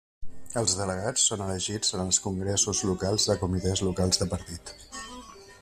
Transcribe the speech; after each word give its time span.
Els 0.61 0.71
delegats 0.79 1.25
són 1.31 1.43
elegits 1.49 1.93
en 1.97 2.03
els 2.05 2.19
congressos 2.25 2.83
locals 2.93 3.31
de 3.33 3.39
comitès 3.45 3.87
locals 3.93 4.23
de 4.23 4.33
partit. 4.37 4.77